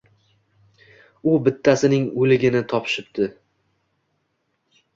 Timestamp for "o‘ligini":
2.23-2.63